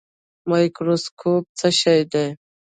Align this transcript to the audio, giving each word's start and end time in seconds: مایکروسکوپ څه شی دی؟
مایکروسکوپ 0.49 1.43
څه 1.59 1.67
شی 1.79 1.99
دی؟ 2.11 2.25